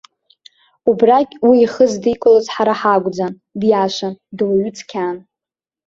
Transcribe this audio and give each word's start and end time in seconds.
Убрагь 0.89 1.33
уи 1.47 1.57
ихы 1.65 1.85
здикылоз 1.93 2.45
ҳара 2.55 2.73
ҳакәӡан, 2.79 3.33
диашан, 3.59 4.13
дуаҩы 4.37 4.71
цқьан. 4.77 5.17